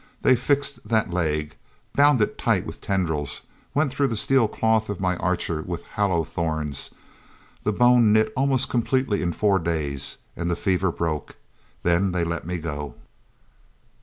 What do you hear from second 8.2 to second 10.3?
almost completely in four days.